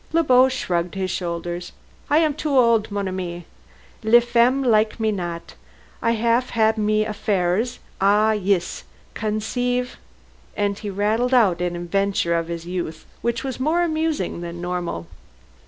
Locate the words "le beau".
0.13-0.49